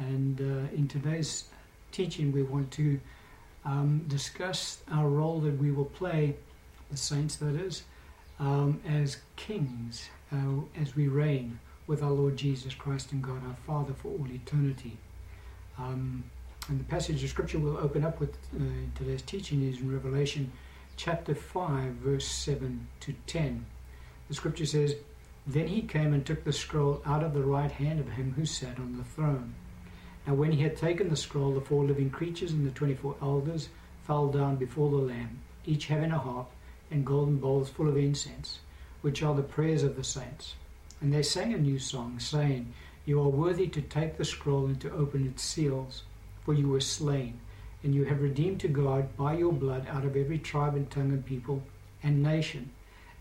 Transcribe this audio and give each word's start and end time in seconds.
And 0.00 0.40
uh, 0.40 0.74
in 0.74 0.88
today's 0.88 1.44
teaching, 1.92 2.32
we 2.32 2.42
want 2.42 2.70
to 2.72 2.98
um, 3.64 4.04
discuss 4.08 4.78
our 4.90 5.08
role 5.08 5.40
that 5.40 5.58
we 5.58 5.70
will 5.70 5.84
play, 5.84 6.36
the 6.90 6.96
saints 6.96 7.36
that 7.36 7.54
is, 7.54 7.84
um, 8.38 8.80
as 8.88 9.18
kings, 9.36 10.08
uh, 10.32 10.62
as 10.80 10.96
we 10.96 11.06
reign 11.08 11.60
with 11.86 12.02
our 12.02 12.10
Lord 12.10 12.36
Jesus 12.36 12.74
Christ 12.74 13.12
and 13.12 13.22
God 13.22 13.42
our 13.46 13.56
Father 13.66 13.92
for 13.92 14.08
all 14.08 14.26
eternity. 14.30 14.96
Um, 15.78 16.24
and 16.68 16.80
the 16.80 16.84
passage 16.84 17.22
of 17.22 17.28
Scripture 17.28 17.58
we'll 17.58 17.76
open 17.76 18.02
up 18.02 18.20
with 18.20 18.30
uh, 18.56 18.62
today's 18.94 19.22
teaching 19.22 19.62
is 19.68 19.80
in 19.80 19.92
Revelation 19.92 20.50
chapter 20.96 21.34
5, 21.34 21.92
verse 21.94 22.26
7 22.26 22.86
to 23.00 23.14
10. 23.26 23.66
The 24.28 24.34
Scripture 24.34 24.66
says, 24.66 24.94
Then 25.46 25.66
he 25.66 25.82
came 25.82 26.14
and 26.14 26.24
took 26.24 26.44
the 26.44 26.52
scroll 26.52 27.02
out 27.04 27.22
of 27.22 27.34
the 27.34 27.42
right 27.42 27.70
hand 27.70 28.00
of 28.00 28.08
him 28.08 28.32
who 28.36 28.46
sat 28.46 28.78
on 28.78 28.96
the 28.96 29.04
throne. 29.04 29.54
Now 30.26 30.34
when 30.34 30.52
he 30.52 30.62
had 30.62 30.76
taken 30.76 31.08
the 31.08 31.16
scroll, 31.16 31.52
the 31.52 31.60
four 31.60 31.84
living 31.84 32.10
creatures 32.10 32.52
and 32.52 32.66
the 32.66 32.70
twenty-four 32.70 33.16
elders 33.22 33.68
fell 34.06 34.28
down 34.28 34.56
before 34.56 34.90
the 34.90 34.96
Lamb, 34.96 35.40
each 35.64 35.86
having 35.86 36.12
a 36.12 36.18
harp 36.18 36.50
and 36.90 37.06
golden 37.06 37.38
bowls 37.38 37.70
full 37.70 37.88
of 37.88 37.96
incense, 37.96 38.58
which 39.00 39.22
are 39.22 39.34
the 39.34 39.42
prayers 39.42 39.82
of 39.82 39.96
the 39.96 40.04
saints. 40.04 40.54
And 41.00 41.12
they 41.12 41.22
sang 41.22 41.54
a 41.54 41.58
new 41.58 41.78
song, 41.78 42.18
saying, 42.18 42.72
You 43.06 43.20
are 43.20 43.28
worthy 43.28 43.68
to 43.68 43.80
take 43.80 44.16
the 44.16 44.24
scroll 44.24 44.66
and 44.66 44.80
to 44.82 44.92
open 44.92 45.26
its 45.26 45.42
seals, 45.42 46.02
for 46.44 46.52
you 46.52 46.68
were 46.68 46.80
slain, 46.80 47.40
and 47.82 47.94
you 47.94 48.04
have 48.04 48.20
redeemed 48.20 48.60
to 48.60 48.68
God 48.68 49.16
by 49.16 49.38
your 49.38 49.52
blood 49.52 49.86
out 49.88 50.04
of 50.04 50.16
every 50.16 50.38
tribe 50.38 50.74
and 50.74 50.90
tongue 50.90 51.12
and 51.12 51.24
people 51.24 51.62
and 52.02 52.22
nation, 52.22 52.70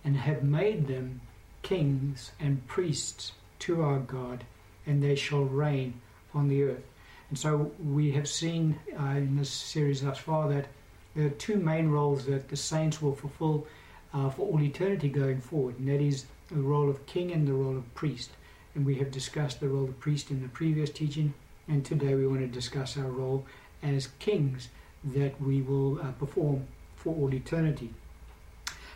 and 0.03 0.17
have 0.17 0.43
made 0.43 0.87
them 0.87 1.21
kings 1.61 2.31
and 2.39 2.67
priests 2.67 3.31
to 3.59 3.81
our 3.81 3.99
God, 3.99 4.43
and 4.85 5.01
they 5.01 5.15
shall 5.15 5.43
reign 5.43 6.01
on 6.33 6.47
the 6.47 6.63
earth. 6.63 6.83
And 7.29 7.37
so 7.37 7.71
we 7.83 8.11
have 8.11 8.27
seen 8.27 8.79
uh, 8.99 9.05
in 9.05 9.37
this 9.37 9.51
series 9.51 10.01
thus 10.01 10.17
far 10.17 10.49
that 10.49 10.67
there 11.15 11.27
are 11.27 11.31
two 11.31 11.57
main 11.57 11.89
roles 11.89 12.25
that 12.25 12.49
the 12.49 12.55
saints 12.55 13.01
will 13.01 13.15
fulfill 13.15 13.67
uh, 14.13 14.29
for 14.29 14.47
all 14.47 14.61
eternity 14.61 15.09
going 15.09 15.41
forward, 15.41 15.77
and 15.79 15.87
that 15.87 16.01
is 16.01 16.25
the 16.49 16.61
role 16.61 16.89
of 16.89 17.05
king 17.05 17.31
and 17.31 17.47
the 17.47 17.53
role 17.53 17.77
of 17.77 17.93
priest. 17.93 18.31
And 18.73 18.85
we 18.85 18.95
have 18.95 19.11
discussed 19.11 19.59
the 19.59 19.69
role 19.69 19.85
of 19.85 19.99
priest 19.99 20.31
in 20.31 20.41
the 20.41 20.47
previous 20.49 20.89
teaching, 20.89 21.33
and 21.67 21.85
today 21.85 22.15
we 22.15 22.25
want 22.25 22.41
to 22.41 22.47
discuss 22.47 22.97
our 22.97 23.09
role 23.09 23.45
as 23.83 24.09
kings 24.19 24.69
that 25.03 25.39
we 25.41 25.61
will 25.61 25.99
uh, 26.01 26.11
perform 26.13 26.67
for 26.95 27.15
all 27.15 27.33
eternity. 27.33 27.93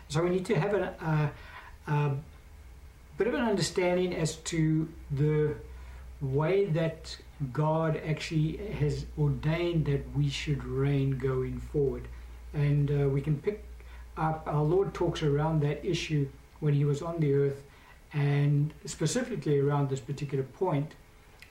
So 0.08 0.22
we 0.22 0.30
need 0.30 0.44
to 0.46 0.58
have 0.58 0.74
a, 0.74 1.32
a, 1.88 1.92
a 1.92 2.16
bit 3.16 3.26
of 3.26 3.34
an 3.34 3.40
understanding 3.40 4.14
as 4.14 4.36
to 4.36 4.88
the 5.10 5.54
way 6.20 6.66
that 6.66 7.16
God 7.52 8.00
actually 8.06 8.56
has 8.78 9.06
ordained 9.18 9.86
that 9.86 10.04
we 10.16 10.28
should 10.28 10.64
reign 10.64 11.18
going 11.18 11.60
forward. 11.60 12.08
And 12.52 12.90
uh, 12.90 13.08
we 13.08 13.20
can 13.20 13.38
pick 13.38 13.64
up, 14.16 14.44
our 14.46 14.62
Lord 14.62 14.94
talks 14.94 15.22
around 15.22 15.60
that 15.60 15.84
issue 15.84 16.28
when 16.60 16.74
he 16.74 16.84
was 16.84 17.02
on 17.02 17.20
the 17.20 17.34
earth 17.34 17.62
and 18.12 18.72
specifically 18.84 19.58
around 19.58 19.88
this 19.88 20.00
particular 20.00 20.44
point. 20.44 20.94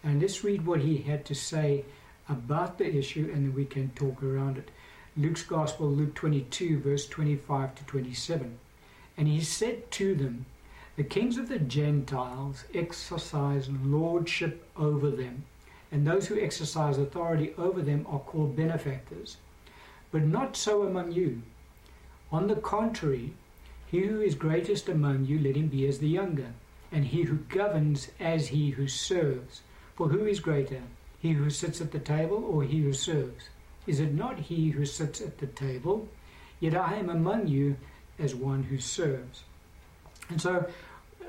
And 0.04 0.22
let's 0.22 0.44
read 0.44 0.66
what 0.66 0.80
he 0.80 0.98
had 0.98 1.26
to 1.26 1.36
say 1.36 1.86
about 2.30 2.78
the 2.78 2.96
issue 2.96 3.30
and 3.34 3.46
then 3.46 3.54
we 3.54 3.66
can 3.66 3.90
talk 3.90 4.24
around 4.24 4.58
it. 4.58 4.72
Luke's 5.16 5.44
Gospel, 5.44 5.90
Luke 5.90 6.16
22, 6.16 6.80
verse 6.80 7.08
25 7.08 7.76
to 7.76 7.84
27. 7.86 8.58
And 9.18 9.28
he 9.28 9.42
said 9.42 9.92
to 9.92 10.16
them, 10.16 10.46
The 10.96 11.04
kings 11.04 11.38
of 11.38 11.50
the 11.50 11.58
Gentiles 11.58 12.66
exercise 12.72 13.68
lordship 13.84 14.64
over 14.78 15.10
them, 15.10 15.46
and 15.92 16.06
those 16.06 16.28
who 16.28 16.40
exercise 16.40 17.00
authority 17.00 17.52
over 17.58 17.82
them 17.82 18.06
are 18.08 18.20
called 18.20 18.56
benefactors. 18.56 19.38
But 20.12 20.22
not 20.22 20.56
so 20.56 20.84
among 20.84 21.14
you. 21.14 21.42
On 22.32 22.46
the 22.46 22.56
contrary, 22.56 23.34
he 23.88 24.02
who 24.02 24.22
is 24.22 24.36
greatest 24.36 24.88
among 24.88 25.26
you, 25.26 25.40
let 25.40 25.56
him 25.56 25.68
be 25.68 25.88
as 25.88 25.98
the 25.98 26.08
younger, 26.08 26.54
and 26.92 27.06
he 27.06 27.24
who 27.24 27.38
governs 27.38 28.12
as 28.20 28.50
he 28.50 28.70
who 28.70 28.88
serves. 28.88 29.62
For 29.96 30.10
who 30.10 30.28
is 30.28 30.40
greater, 30.40 30.84
he 31.20 31.32
who 31.32 31.50
sits 31.50 31.82
at 31.82 31.92
the 31.92 32.00
table 32.00 32.44
or 32.44 32.62
he 32.62 32.82
who 32.82 32.94
serves? 32.94 33.50
Is 33.88 34.00
it 34.00 34.14
not 34.14 34.38
he 34.38 34.70
who 34.70 34.86
sits 34.86 35.22
at 35.22 35.40
the 35.40 35.48
table? 35.48 36.08
Yet 36.60 36.76
I 36.76 36.96
am 36.96 37.10
among 37.10 37.48
you 37.48 37.78
as 38.20 38.36
one 38.36 38.64
who 38.64 38.78
serves. 38.78 39.44
And 40.30 40.42
so, 40.42 40.66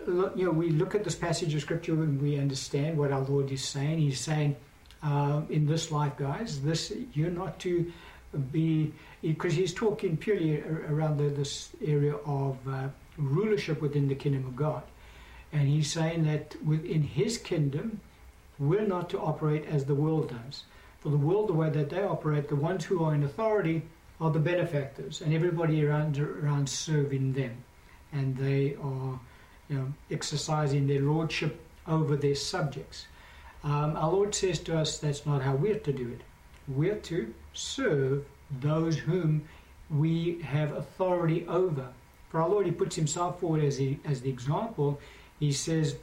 you 0.06 0.44
know, 0.44 0.50
we 0.50 0.70
look 0.70 0.94
at 0.94 1.04
this 1.04 1.14
passage 1.14 1.54
of 1.54 1.60
scripture 1.60 1.92
and 1.92 2.20
we 2.20 2.38
understand 2.38 2.96
what 2.98 3.12
our 3.12 3.22
Lord 3.22 3.50
is 3.50 3.64
saying. 3.64 3.98
He's 3.98 4.20
saying, 4.20 4.56
uh, 5.02 5.42
in 5.50 5.66
this 5.66 5.90
life, 5.90 6.16
guys, 6.16 6.60
this 6.62 6.92
you're 7.12 7.30
not 7.30 7.58
to 7.60 7.92
be 8.52 8.92
because 9.22 9.54
he's 9.54 9.72
talking 9.72 10.16
purely 10.16 10.62
around 10.62 11.18
the, 11.18 11.24
this 11.24 11.70
area 11.84 12.14
of 12.26 12.56
uh, 12.68 12.88
rulership 13.16 13.80
within 13.80 14.08
the 14.08 14.14
kingdom 14.14 14.46
of 14.46 14.56
God, 14.56 14.82
and 15.52 15.68
he's 15.68 15.92
saying 15.92 16.24
that 16.24 16.56
within 16.64 17.02
His 17.02 17.38
kingdom, 17.38 18.00
we're 18.58 18.86
not 18.86 19.08
to 19.10 19.20
operate 19.20 19.66
as 19.66 19.84
the 19.84 19.94
world 19.94 20.30
does. 20.30 20.64
For 21.00 21.10
the 21.10 21.16
world, 21.16 21.48
the 21.48 21.54
way 21.54 21.70
that 21.70 21.90
they 21.90 22.02
operate, 22.02 22.48
the 22.48 22.56
ones 22.56 22.84
who 22.84 23.04
are 23.04 23.14
in 23.14 23.24
authority 23.24 23.82
are 24.20 24.30
the 24.30 24.38
benefactors, 24.38 25.20
and 25.20 25.34
everybody 25.34 25.84
around 25.84 26.18
around 26.18 26.68
serving 26.68 27.34
them, 27.34 27.64
and 28.12 28.36
they 28.36 28.76
are, 28.82 29.20
you 29.68 29.76
know, 29.76 29.92
exercising 30.10 30.86
their 30.86 31.00
lordship 31.00 31.60
over 31.86 32.16
their 32.16 32.34
subjects. 32.34 33.06
Um, 33.62 33.96
our 33.96 34.12
Lord 34.12 34.34
says 34.34 34.58
to 34.60 34.78
us 34.78 34.98
that's 34.98 35.24
not 35.24 35.42
how 35.42 35.54
we're 35.54 35.78
to 35.78 35.92
do 35.92 36.08
it. 36.08 36.20
We're 36.68 36.96
to 36.96 37.32
serve 37.52 38.24
those 38.60 38.96
whom 38.98 39.48
we 39.90 40.40
have 40.42 40.72
authority 40.72 41.46
over. 41.48 41.88
For 42.28 42.42
our 42.42 42.48
Lord, 42.48 42.66
He 42.66 42.72
puts 42.72 42.96
Himself 42.96 43.40
forward 43.40 43.62
as 43.64 43.78
the, 43.78 43.96
as 44.04 44.20
the 44.20 44.30
example. 44.30 45.00
He 45.40 45.52
says 45.52 45.96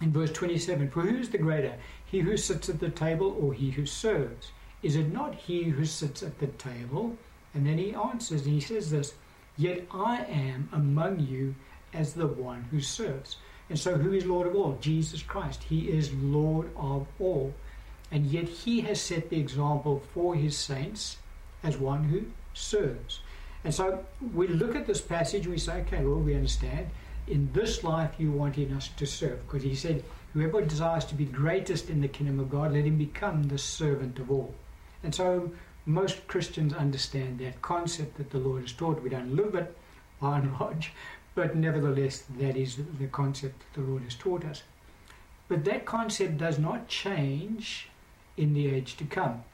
in 0.00 0.12
verse 0.12 0.32
27 0.32 0.90
For 0.90 1.02
who 1.02 1.18
is 1.18 1.30
the 1.30 1.38
greater, 1.38 1.74
he 2.04 2.20
who 2.20 2.36
sits 2.36 2.68
at 2.68 2.80
the 2.80 2.90
table 2.90 3.36
or 3.40 3.52
he 3.52 3.70
who 3.70 3.86
serves? 3.86 4.52
Is 4.82 4.96
it 4.96 5.12
not 5.12 5.34
he 5.34 5.64
who 5.64 5.84
sits 5.84 6.22
at 6.22 6.38
the 6.38 6.46
table? 6.46 7.16
And 7.54 7.66
then 7.66 7.78
he 7.78 7.94
answers, 7.94 8.44
and 8.44 8.54
he 8.54 8.60
says 8.60 8.90
this 8.90 9.14
Yet 9.56 9.86
I 9.90 10.24
am 10.24 10.68
among 10.72 11.20
you 11.20 11.54
as 11.92 12.14
the 12.14 12.26
one 12.26 12.64
who 12.70 12.80
serves. 12.80 13.36
And 13.70 13.78
so, 13.78 13.96
who 13.96 14.12
is 14.12 14.24
Lord 14.24 14.46
of 14.46 14.54
all? 14.56 14.78
Jesus 14.80 15.22
Christ. 15.22 15.62
He 15.64 15.90
is 15.90 16.12
Lord 16.14 16.70
of 16.76 17.06
all. 17.18 17.54
And 18.10 18.26
yet, 18.26 18.48
he 18.48 18.80
has 18.82 19.00
set 19.00 19.28
the 19.28 19.38
example 19.38 20.02
for 20.14 20.34
his 20.34 20.56
saints 20.56 21.18
as 21.62 21.76
one 21.76 22.04
who 22.04 22.22
serves. 22.54 23.20
And 23.64 23.74
so 23.74 24.04
we 24.34 24.48
look 24.48 24.76
at 24.76 24.86
this 24.86 25.00
passage 25.00 25.44
and 25.44 25.52
we 25.52 25.58
say, 25.58 25.80
okay, 25.80 26.02
Lord, 26.02 26.24
we 26.24 26.34
understand. 26.34 26.88
In 27.26 27.50
this 27.52 27.84
life, 27.84 28.12
you 28.16 28.32
wanted 28.32 28.72
us 28.72 28.88
to 28.96 29.06
serve. 29.06 29.46
Because 29.46 29.62
he 29.62 29.74
said, 29.74 30.04
whoever 30.32 30.62
desires 30.62 31.04
to 31.06 31.14
be 31.14 31.24
greatest 31.24 31.90
in 31.90 32.00
the 32.00 32.08
kingdom 32.08 32.40
of 32.40 32.50
God, 32.50 32.72
let 32.72 32.84
him 32.84 32.96
become 32.96 33.44
the 33.44 33.58
servant 33.58 34.18
of 34.18 34.30
all. 34.30 34.54
And 35.02 35.14
so 35.14 35.50
most 35.84 36.26
Christians 36.28 36.72
understand 36.72 37.38
that 37.40 37.60
concept 37.62 38.16
that 38.18 38.30
the 38.30 38.38
Lord 38.38 38.62
has 38.62 38.72
taught. 38.72 39.02
We 39.02 39.10
don't 39.10 39.34
live 39.34 39.54
it 39.54 39.76
by 40.20 40.38
and 40.38 40.52
large, 40.60 40.92
but 41.38 41.54
nevertheless, 41.54 42.24
that 42.40 42.56
is 42.56 42.78
the 42.98 43.06
concept 43.06 43.60
that 43.60 43.80
the 43.80 43.86
Lord 43.88 44.02
has 44.02 44.16
taught 44.16 44.44
us. 44.44 44.64
But 45.46 45.64
that 45.66 45.84
concept 45.84 46.36
does 46.36 46.58
not 46.58 46.88
change 46.88 47.88
in 48.36 48.54
the 48.54 48.66
age 48.66 48.96
to 48.96 49.04
come. 49.04 49.44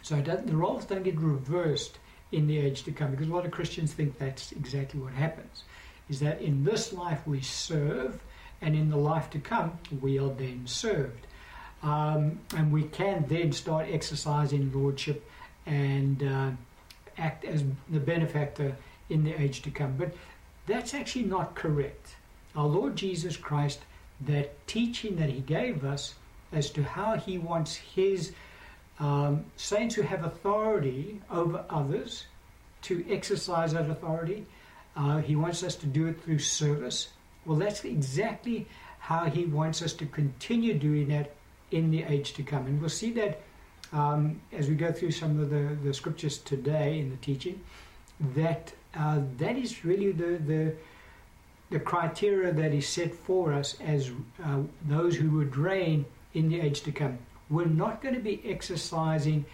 So 0.00 0.22
the 0.22 0.56
roles 0.56 0.86
don't 0.86 1.02
get 1.02 1.20
reversed 1.20 1.98
in 2.32 2.46
the 2.46 2.56
age 2.56 2.82
to 2.84 2.92
come 2.92 3.10
because 3.10 3.28
a 3.28 3.30
lot 3.30 3.44
of 3.44 3.50
Christians 3.50 3.92
think 3.92 4.16
that's 4.16 4.52
exactly 4.52 5.00
what 5.00 5.12
happens. 5.12 5.64
Is 6.08 6.18
that 6.20 6.40
in 6.40 6.64
this 6.64 6.94
life 6.94 7.20
we 7.26 7.42
serve, 7.42 8.18
and 8.62 8.74
in 8.74 8.88
the 8.88 8.96
life 8.96 9.28
to 9.30 9.38
come 9.38 9.78
we 10.00 10.18
are 10.18 10.30
then 10.30 10.62
served. 10.66 11.26
Um, 11.82 12.40
and 12.56 12.72
we 12.72 12.84
can 12.84 13.26
then 13.28 13.52
start 13.52 13.86
exercising 13.90 14.72
lordship 14.72 15.30
and 15.66 16.22
uh, 16.22 16.50
act 17.18 17.44
as 17.44 17.64
the 17.90 18.00
benefactor 18.00 18.74
in 19.10 19.24
the 19.24 19.38
age 19.38 19.60
to 19.62 19.70
come. 19.70 19.94
But 19.98 20.14
that's 20.68 20.94
actually 20.94 21.24
not 21.24 21.54
correct. 21.54 22.14
Our 22.54 22.66
Lord 22.66 22.94
Jesus 22.94 23.36
Christ, 23.36 23.80
that 24.20 24.66
teaching 24.66 25.16
that 25.16 25.30
He 25.30 25.40
gave 25.40 25.84
us 25.84 26.14
as 26.52 26.70
to 26.70 26.82
how 26.82 27.16
He 27.16 27.38
wants 27.38 27.74
His 27.74 28.32
um, 29.00 29.44
saints 29.56 29.94
who 29.94 30.02
have 30.02 30.24
authority 30.24 31.20
over 31.30 31.64
others 31.70 32.24
to 32.82 33.04
exercise 33.10 33.72
that 33.72 33.90
authority, 33.90 34.46
uh, 34.96 35.18
He 35.18 35.34
wants 35.34 35.62
us 35.62 35.74
to 35.76 35.86
do 35.86 36.06
it 36.06 36.22
through 36.22 36.38
service. 36.38 37.08
Well, 37.46 37.58
that's 37.58 37.84
exactly 37.84 38.66
how 38.98 39.24
He 39.24 39.46
wants 39.46 39.82
us 39.82 39.92
to 39.94 40.06
continue 40.06 40.74
doing 40.74 41.08
that 41.08 41.34
in 41.70 41.90
the 41.90 42.02
age 42.04 42.34
to 42.34 42.42
come. 42.42 42.66
And 42.66 42.80
we'll 42.80 42.90
see 42.90 43.12
that 43.12 43.40
um, 43.92 44.40
as 44.52 44.68
we 44.68 44.74
go 44.74 44.92
through 44.92 45.12
some 45.12 45.40
of 45.40 45.50
the, 45.50 45.76
the 45.82 45.94
scriptures 45.94 46.38
today 46.38 46.98
in 46.98 47.10
the 47.10 47.16
teaching, 47.16 47.60
that 48.34 48.72
uh, 48.96 49.20
that 49.38 49.56
is 49.56 49.84
really 49.84 50.12
the, 50.12 50.38
the 50.38 50.74
the 51.70 51.78
criteria 51.78 52.52
that 52.52 52.72
is 52.72 52.88
set 52.88 53.14
for 53.14 53.52
us 53.52 53.76
as 53.80 54.10
uh, 54.42 54.60
those 54.86 55.16
who 55.16 55.30
would 55.30 55.56
reign 55.56 56.04
in 56.34 56.48
the 56.48 56.60
age 56.60 56.80
to 56.82 56.92
come. 56.92 57.18
we're 57.50 57.66
not 57.66 58.02
going 58.02 58.14
to 58.14 58.20
be 58.20 58.40
exercising 58.44 59.44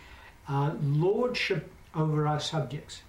uh, 0.48 0.72
lordship 0.82 1.70
over 1.94 2.26
our 2.26 2.40
subjects. 2.40 3.02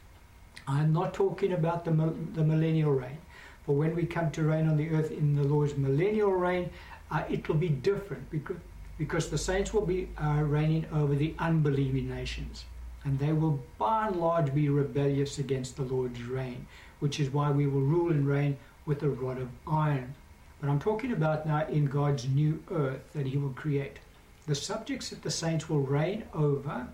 I'm 0.67 0.93
not 0.93 1.13
talking 1.13 1.53
about 1.53 1.85
the, 1.85 1.91
the 1.91 2.43
millennial 2.43 2.91
reign. 2.91 3.17
But 3.65 3.73
when 3.73 3.95
we 3.95 4.05
come 4.05 4.31
to 4.31 4.43
reign 4.43 4.67
on 4.67 4.77
the 4.77 4.89
earth 4.91 5.11
in 5.11 5.35
the 5.35 5.43
Lord's 5.43 5.75
millennial 5.75 6.31
reign, 6.31 6.69
uh, 7.11 7.23
it 7.29 7.47
will 7.47 7.55
be 7.55 7.69
different 7.69 8.29
because, 8.29 8.57
because 8.97 9.29
the 9.29 9.37
saints 9.37 9.73
will 9.73 9.85
be 9.85 10.07
uh, 10.21 10.41
reigning 10.43 10.85
over 10.93 11.15
the 11.15 11.33
unbelieving 11.39 12.07
nations. 12.07 12.65
And 13.05 13.19
they 13.19 13.31
will 13.31 13.63
by 13.77 14.07
and 14.07 14.15
large 14.17 14.53
be 14.53 14.67
rebellious 14.67 15.37
against 15.37 15.77
the 15.77 15.83
Lord's 15.83 16.23
reign, 16.23 16.65
which 16.99 17.19
is 17.19 17.29
why 17.29 17.51
we 17.51 17.67
will 17.67 17.81
rule 17.81 18.11
and 18.11 18.27
reign 18.27 18.57
with 18.85 19.03
a 19.03 19.09
rod 19.09 19.39
of 19.39 19.47
iron. 19.67 20.15
But 20.59 20.69
I'm 20.69 20.79
talking 20.79 21.11
about 21.11 21.45
now 21.45 21.67
in 21.67 21.85
God's 21.85 22.27
new 22.27 22.61
earth 22.71 23.01
that 23.13 23.27
He 23.27 23.37
will 23.37 23.51
create. 23.51 23.99
The 24.47 24.55
subjects 24.55 25.09
that 25.09 25.21
the 25.21 25.31
saints 25.31 25.69
will 25.69 25.81
reign 25.81 26.23
over 26.33 26.87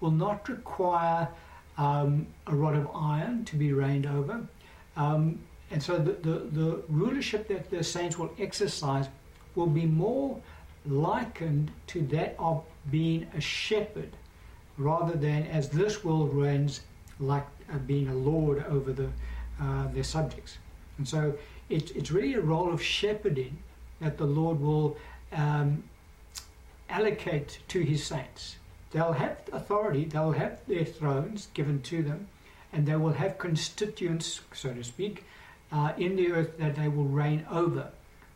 will 0.00 0.10
not 0.10 0.48
require 0.48 1.28
um, 1.76 2.26
a 2.46 2.54
rod 2.54 2.76
of 2.76 2.88
iron 2.94 3.44
to 3.46 3.56
be 3.56 3.72
reigned 3.72 4.06
over. 4.06 4.46
Um, 4.96 5.38
and 5.70 5.82
so 5.82 5.98
the, 5.98 6.12
the, 6.12 6.38
the 6.50 6.82
rulership 6.88 7.48
that 7.48 7.70
the 7.70 7.84
saints 7.84 8.18
will 8.18 8.30
exercise 8.38 9.06
will 9.54 9.66
be 9.66 9.86
more 9.86 10.40
likened 10.86 11.70
to 11.88 12.00
that 12.02 12.34
of 12.38 12.64
being 12.90 13.26
a 13.36 13.40
shepherd 13.40 14.10
rather 14.80 15.16
than 15.16 15.46
as 15.46 15.68
this 15.68 16.02
world 16.02 16.34
reigns 16.34 16.80
like 17.18 17.46
uh, 17.72 17.76
being 17.78 18.08
a 18.08 18.14
lord 18.14 18.64
over 18.66 18.92
the, 18.92 19.08
uh, 19.60 19.86
their 19.92 20.04
subjects. 20.04 20.56
And 20.96 21.06
so 21.06 21.34
it, 21.68 21.94
it's 21.94 22.10
really 22.10 22.34
a 22.34 22.40
role 22.40 22.72
of 22.72 22.82
shepherding 22.82 23.58
that 24.00 24.18
the 24.18 24.24
Lord 24.24 24.60
will 24.60 24.96
um, 25.32 25.84
allocate 26.88 27.60
to 27.68 27.80
his 27.80 28.02
saints. 28.04 28.56
They'll 28.90 29.12
have 29.12 29.38
authority, 29.52 30.04
they'll 30.04 30.32
have 30.32 30.60
their 30.66 30.84
thrones 30.84 31.48
given 31.54 31.80
to 31.82 32.02
them, 32.02 32.26
and 32.72 32.86
they 32.86 32.96
will 32.96 33.12
have 33.12 33.38
constituents, 33.38 34.40
so 34.52 34.74
to 34.74 34.82
speak, 34.82 35.24
uh, 35.70 35.92
in 35.96 36.16
the 36.16 36.32
earth 36.32 36.58
that 36.58 36.74
they 36.74 36.88
will 36.88 37.04
reign 37.04 37.46
over. 37.50 37.90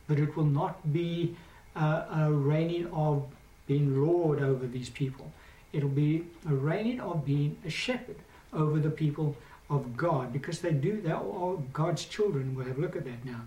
But 0.06 0.18
it 0.18 0.36
will 0.36 0.44
not 0.44 0.92
be 0.92 1.36
uh, 1.74 2.04
a 2.14 2.30
reigning 2.30 2.86
of 2.92 3.24
being 3.66 4.00
lord 4.00 4.40
over 4.40 4.66
these 4.66 4.90
people. 4.90 5.32
It'll 5.74 5.88
be 5.88 6.24
a 6.48 6.54
reigning 6.54 7.00
of 7.00 7.24
being 7.24 7.56
a 7.64 7.70
shepherd 7.70 8.16
over 8.52 8.78
the 8.78 8.90
people 8.90 9.36
of 9.68 9.96
God 9.96 10.32
because 10.32 10.60
they 10.60 10.72
do, 10.72 11.00
they 11.00 11.10
are 11.10 11.56
God's 11.72 12.04
children. 12.04 12.54
We'll 12.54 12.66
have 12.66 12.78
a 12.78 12.80
look 12.80 12.96
at 12.96 13.04
that 13.04 13.24
now. 13.24 13.40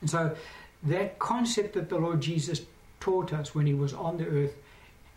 And 0.00 0.10
so 0.10 0.36
that 0.82 1.18
concept 1.18 1.74
that 1.74 1.88
the 1.88 1.98
Lord 1.98 2.20
Jesus 2.20 2.62
taught 3.00 3.32
us 3.32 3.54
when 3.54 3.66
he 3.66 3.74
was 3.74 3.94
on 3.94 4.16
the 4.16 4.26
earth 4.26 4.56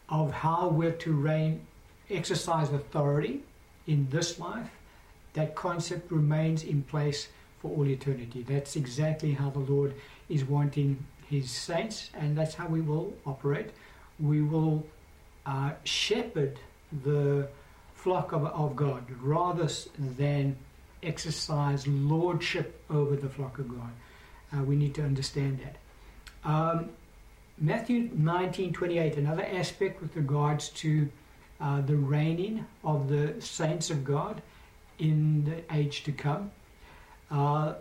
of 0.09 0.31
how 0.31 0.67
we're 0.69 0.91
to 0.91 1.13
reign, 1.13 1.65
exercise 2.09 2.71
authority 2.71 3.41
in 3.87 4.07
this 4.11 4.39
life, 4.39 4.69
that 5.33 5.55
concept 5.55 6.11
remains 6.11 6.63
in 6.63 6.83
place 6.83 7.29
for 7.59 7.71
all 7.75 7.87
eternity. 7.87 8.43
That's 8.47 8.75
exactly 8.75 9.33
how 9.33 9.49
the 9.49 9.59
Lord 9.59 9.95
is 10.27 10.43
wanting 10.43 11.03
his 11.27 11.51
saints, 11.51 12.09
and 12.13 12.37
that's 12.37 12.55
how 12.55 12.67
we 12.67 12.81
will 12.81 13.13
operate. 13.25 13.69
We 14.19 14.41
will 14.41 14.85
uh, 15.45 15.71
shepherd 15.83 16.59
the 17.03 17.47
flock 17.95 18.31
of, 18.31 18.45
of 18.45 18.75
God 18.75 19.03
rather 19.21 19.67
than 19.97 20.55
exercise 21.03 21.87
lordship 21.87 22.81
over 22.89 23.15
the 23.15 23.29
flock 23.29 23.59
of 23.59 23.69
God. 23.69 23.91
Uh, 24.53 24.63
we 24.63 24.75
need 24.75 24.95
to 24.95 25.03
understand 25.03 25.59
that. 25.59 26.49
Um, 26.49 26.89
Matthew 27.57 28.09
19:28, 28.09 29.17
another 29.17 29.45
aspect 29.45 30.01
with 30.01 30.15
regards 30.15 30.69
to 30.69 31.09
uh, 31.59 31.81
the 31.81 31.95
reigning 31.95 32.65
of 32.83 33.09
the 33.09 33.35
saints 33.41 33.89
of 33.89 34.05
God 34.05 34.41
in 34.97 35.43
the 35.43 35.75
age 35.75 36.03
to 36.03 36.11
come. 36.11 36.51
Uh, 37.29 37.73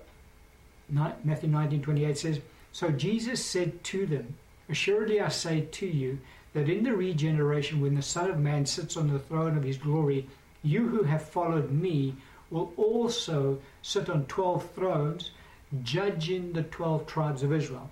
Matthew 0.88 1.48
19:28 1.48 2.18
says, 2.18 2.40
"So 2.72 2.90
Jesus 2.90 3.44
said 3.44 3.84
to 3.84 4.06
them, 4.06 4.34
Assuredly 4.68 5.20
I 5.20 5.28
say 5.28 5.62
to 5.62 5.86
you 5.86 6.18
that 6.54 6.68
in 6.68 6.84
the 6.84 6.94
regeneration, 6.94 7.80
when 7.80 7.94
the 7.94 8.02
Son 8.02 8.30
of 8.30 8.38
Man 8.38 8.66
sits 8.66 8.96
on 8.96 9.12
the 9.12 9.18
throne 9.18 9.56
of 9.56 9.62
His 9.62 9.76
glory, 9.76 10.26
you 10.62 10.88
who 10.88 11.02
have 11.02 11.22
followed 11.22 11.70
me 11.70 12.14
will 12.50 12.72
also 12.76 13.58
sit 13.82 14.08
on 14.08 14.24
twelve 14.26 14.70
thrones, 14.72 15.30
judging 15.82 16.52
the 16.52 16.62
twelve 16.62 17.06
tribes 17.06 17.42
of 17.42 17.52
Israel." 17.52 17.90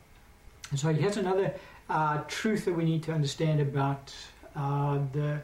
And 0.70 0.80
so 0.80 0.92
here's 0.92 1.16
another 1.16 1.54
uh, 1.88 2.22
truth 2.26 2.64
that 2.64 2.74
we 2.74 2.84
need 2.84 3.02
to 3.04 3.12
understand 3.12 3.60
about 3.60 4.14
uh, 4.56 4.98
the 5.12 5.40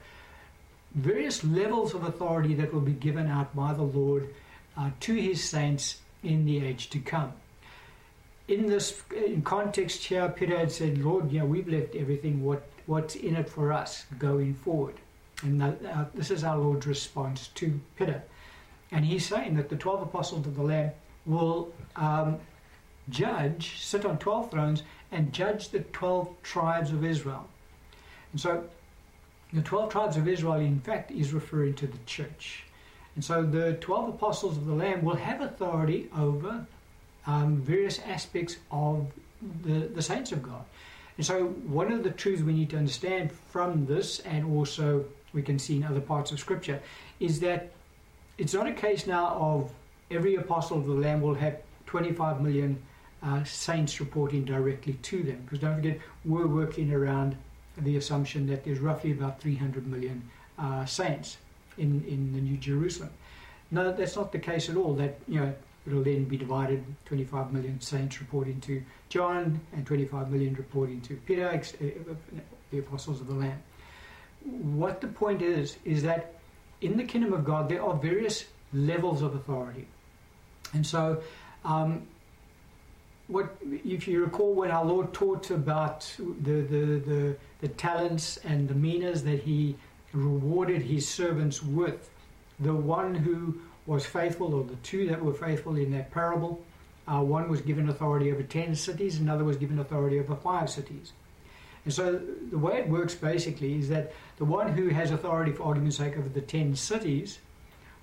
various 0.94 1.44
levels 1.44 1.94
of 1.94 2.04
authority 2.04 2.54
that 2.54 2.72
will 2.72 2.80
be 2.80 2.92
given 2.92 3.26
out 3.26 3.54
by 3.54 3.72
the 3.72 3.82
Lord 3.82 4.34
uh, 4.76 4.90
to 5.00 5.14
His 5.14 5.44
saints 5.44 6.00
in 6.22 6.44
the 6.44 6.64
age 6.64 6.90
to 6.90 6.98
come. 6.98 7.32
In 8.48 8.66
this 8.66 9.02
in 9.14 9.42
context 9.42 10.04
here, 10.04 10.28
Peter 10.28 10.58
had 10.58 10.72
said, 10.72 10.98
Lord, 10.98 11.30
you 11.30 11.38
know, 11.40 11.46
we've 11.46 11.68
left 11.68 11.94
everything. 11.94 12.42
What 12.42 12.68
what's 12.86 13.14
in 13.14 13.36
it 13.36 13.48
for 13.48 13.72
us 13.72 14.06
going 14.18 14.54
forward? 14.54 14.96
And 15.42 15.62
uh, 15.62 16.04
this 16.14 16.30
is 16.30 16.44
our 16.44 16.56
Lord's 16.56 16.86
response 16.86 17.48
to 17.56 17.80
Peter. 17.96 18.22
And 18.90 19.04
he's 19.04 19.26
saying 19.26 19.56
that 19.56 19.68
the 19.68 19.76
12 19.76 20.02
apostles 20.02 20.46
of 20.46 20.54
the 20.54 20.62
Lamb 20.62 20.92
will 21.26 21.72
um, 21.96 22.38
judge, 23.08 23.82
sit 23.82 24.04
on 24.04 24.18
12 24.18 24.50
thrones, 24.50 24.82
and 25.10 25.32
judge 25.32 25.70
the 25.70 25.80
12 25.80 26.28
tribes 26.42 26.90
of 26.90 27.04
Israel. 27.04 27.48
And 28.32 28.40
so 28.40 28.64
the 29.52 29.62
12 29.62 29.90
tribes 29.90 30.16
of 30.16 30.28
Israel, 30.28 30.54
in 30.54 30.80
fact, 30.80 31.10
is 31.10 31.32
referring 31.32 31.74
to 31.74 31.86
the 31.86 31.98
church. 32.06 32.64
And 33.14 33.24
so 33.24 33.42
the 33.42 33.74
12 33.74 34.10
apostles 34.10 34.56
of 34.56 34.66
the 34.66 34.74
Lamb 34.74 35.04
will 35.04 35.16
have 35.16 35.40
authority 35.40 36.08
over 36.16 36.66
um, 37.26 37.56
various 37.56 37.98
aspects 38.00 38.56
of 38.70 39.12
the, 39.62 39.88
the 39.94 40.02
saints 40.02 40.32
of 40.32 40.42
God. 40.42 40.64
And 41.16 41.26
so, 41.26 41.46
one 41.66 41.92
of 41.92 42.02
the 42.02 42.10
truths 42.10 42.42
we 42.42 42.52
need 42.52 42.70
to 42.70 42.76
understand 42.76 43.30
from 43.32 43.86
this, 43.86 44.20
and 44.20 44.44
also 44.56 45.04
we 45.32 45.42
can 45.42 45.58
see 45.58 45.76
in 45.76 45.84
other 45.84 46.00
parts 46.00 46.32
of 46.32 46.40
Scripture, 46.40 46.80
is 47.20 47.40
that 47.40 47.70
it's 48.38 48.54
not 48.54 48.66
a 48.66 48.72
case 48.72 49.06
now 49.06 49.28
of 49.28 49.70
every 50.10 50.36
apostle 50.36 50.78
of 50.78 50.86
the 50.86 50.92
Lamb 50.92 51.20
will 51.20 51.34
have 51.34 51.58
25 51.86 52.40
million 52.40 52.82
uh, 53.22 53.44
saints 53.44 54.00
reporting 54.00 54.44
directly 54.44 54.94
to 54.94 55.22
them. 55.22 55.40
Because 55.44 55.60
don't 55.60 55.76
forget, 55.76 55.98
we're 56.24 56.46
working 56.46 56.92
around 56.92 57.36
the 57.78 57.96
assumption 57.96 58.46
that 58.46 58.64
there's 58.64 58.80
roughly 58.80 59.12
about 59.12 59.40
300 59.40 59.86
million 59.86 60.22
uh, 60.58 60.84
saints 60.84 61.36
in, 61.78 62.04
in 62.08 62.32
the 62.32 62.40
New 62.40 62.56
Jerusalem. 62.56 63.10
No, 63.70 63.92
that's 63.92 64.16
not 64.16 64.32
the 64.32 64.38
case 64.38 64.68
at 64.68 64.76
all. 64.76 64.94
That 64.94 65.18
you 65.26 65.40
know 65.40 65.54
it'll 65.86 66.02
then 66.02 66.24
be 66.24 66.36
divided 66.36 66.84
25 67.06 67.52
million 67.52 67.80
saints 67.80 68.20
reporting 68.20 68.60
to 68.60 68.82
John 69.08 69.60
and 69.72 69.86
25 69.86 70.30
million 70.30 70.54
reporting 70.54 71.00
to 71.02 71.16
Peter, 71.16 71.48
uh, 71.48 72.14
the 72.70 72.78
apostles 72.78 73.20
of 73.20 73.26
the 73.26 73.34
Lamb. 73.34 73.62
What 74.44 75.00
the 75.00 75.08
point 75.08 75.42
is 75.42 75.76
is 75.84 76.02
that 76.02 76.34
in 76.80 76.96
the 76.96 77.04
kingdom 77.04 77.32
of 77.32 77.44
God 77.44 77.68
there 77.68 77.82
are 77.82 77.94
various 77.94 78.44
levels 78.72 79.22
of 79.22 79.34
authority, 79.34 79.86
and 80.72 80.86
so. 80.86 81.22
Um, 81.64 82.06
what 83.28 83.56
if 83.62 84.08
you 84.08 84.24
recall 84.24 84.52
when 84.52 84.70
our 84.72 84.84
Lord 84.84 85.14
taught 85.14 85.50
about 85.52 86.12
the, 86.18 86.60
the, 86.60 87.00
the, 87.06 87.36
the 87.60 87.68
talents 87.68 88.36
and 88.38 88.68
the 88.68 88.74
minas 88.74 89.22
that 89.24 89.40
he 89.40 89.76
rewarded 90.12 90.82
his 90.82 91.08
servants 91.08 91.62
with. 91.62 92.10
The 92.60 92.74
one 92.74 93.14
who 93.14 93.60
was 93.86 94.06
faithful, 94.06 94.54
or 94.54 94.64
the 94.64 94.76
two 94.76 95.08
that 95.08 95.22
were 95.22 95.34
faithful 95.34 95.76
in 95.76 95.90
that 95.92 96.10
parable, 96.10 96.62
uh, 97.08 97.20
one 97.20 97.48
was 97.48 97.60
given 97.60 97.88
authority 97.88 98.30
over 98.30 98.42
10 98.42 98.74
cities, 98.76 99.18
another 99.18 99.44
was 99.44 99.56
given 99.56 99.78
authority 99.78 100.20
over 100.20 100.36
five 100.36 100.70
cities. 100.70 101.12
And 101.84 101.92
so 101.92 102.20
the 102.50 102.58
way 102.58 102.78
it 102.78 102.88
works 102.88 103.14
basically 103.14 103.78
is 103.78 103.88
that 103.88 104.12
the 104.36 104.44
one 104.44 104.72
who 104.72 104.88
has 104.88 105.10
authority, 105.10 105.52
for 105.52 105.64
argument's 105.64 105.96
sake, 105.96 106.16
over 106.16 106.28
the 106.28 106.40
10 106.40 106.76
cities 106.76 107.38